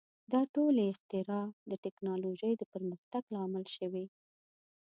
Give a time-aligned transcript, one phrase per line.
[0.31, 4.05] •دا ټولې اختراع د ټیکنالوژۍ د پرمختګ لامل شوې.